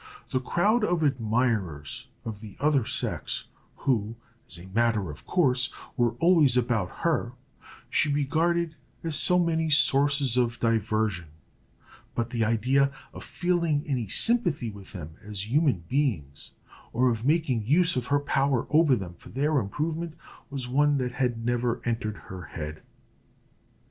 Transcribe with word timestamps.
The 0.31 0.39
crowd 0.39 0.83
of 0.83 1.03
admirers 1.03 2.07
of 2.25 2.41
the 2.41 2.57
other 2.59 2.87
sex, 2.87 3.49
who, 3.75 4.15
as 4.47 4.57
a 4.57 4.65
matter 4.69 5.11
of 5.11 5.27
course, 5.27 5.71
were 5.95 6.13
always 6.13 6.57
about 6.57 6.89
her, 7.05 7.33
she 7.87 8.11
regarded 8.11 8.75
as 9.03 9.15
so 9.15 9.37
many 9.37 9.69
sources 9.69 10.37
of 10.37 10.59
diversion; 10.59 11.27
but 12.15 12.31
the 12.31 12.43
idea 12.43 12.91
of 13.13 13.23
feeling 13.23 13.83
any 13.85 14.07
sympathy 14.07 14.71
with 14.71 14.93
them 14.93 15.11
as 15.23 15.51
human 15.51 15.83
beings, 15.87 16.53
or 16.93 17.11
of 17.11 17.23
making 17.23 17.67
use 17.67 17.95
of 17.95 18.07
her 18.07 18.19
power 18.19 18.65
over 18.71 18.95
them 18.95 19.13
for 19.19 19.29
their 19.29 19.59
improvement, 19.59 20.15
was 20.49 20.67
one 20.67 20.97
that 20.97 21.11
had 21.11 21.45
never 21.45 21.79
entered 21.85 22.17
her 22.23 22.45
head. 22.45 22.81